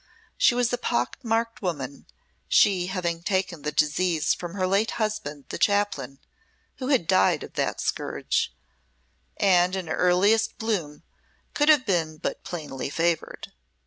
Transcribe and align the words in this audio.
She 0.35 0.55
was 0.55 0.73
a 0.73 0.79
pock 0.79 1.19
marked 1.21 1.61
woman 1.61 2.07
(she 2.47 2.87
having 2.87 3.21
taken 3.21 3.61
the 3.61 3.71
disease 3.71 4.33
from 4.33 4.55
her 4.55 4.65
late 4.65 4.89
husband 4.97 5.45
the 5.49 5.59
Chaplain, 5.59 6.17
who 6.77 6.87
had 6.87 7.05
died 7.05 7.43
of 7.43 7.53
that 7.53 7.79
scourge), 7.79 8.51
and 9.37 9.75
in 9.75 9.85
her 9.85 9.93
earliest 9.95 10.57
bloom 10.57 11.03
could 11.53 11.69
have 11.69 11.85
been 11.85 12.17
but 12.17 12.43
plainly 12.43 12.89
favoured. 12.89 13.51